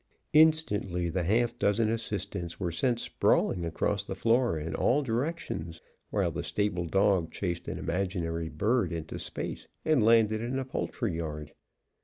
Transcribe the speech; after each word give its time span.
Instantly 0.33 1.09
the 1.11 1.21
half 1.21 1.59
dozen 1.59 1.91
assistants 1.91 2.59
were 2.59 2.71
sent 2.71 2.99
sprawling 2.99 3.63
across 3.63 4.03
the 4.03 4.15
floor 4.15 4.57
in 4.57 4.73
all 4.73 5.03
directions, 5.03 5.79
while 6.09 6.31
the 6.31 6.41
stable 6.41 6.87
dog 6.87 7.31
chased 7.31 7.67
an 7.67 7.77
imaginary 7.77 8.49
bird 8.49 8.91
into 8.91 9.19
space 9.19 9.67
and 9.85 10.03
landed 10.03 10.41
in 10.41 10.57
a 10.57 10.65
poultry 10.65 11.15
yard. 11.17 11.51